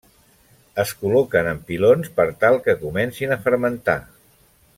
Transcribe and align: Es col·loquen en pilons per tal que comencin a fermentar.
Es 0.83 0.93
col·loquen 1.01 1.49
en 1.51 1.59
pilons 1.67 2.09
per 2.21 2.27
tal 2.45 2.59
que 2.69 2.79
comencin 2.87 3.37
a 3.37 3.39
fermentar. 3.49 3.99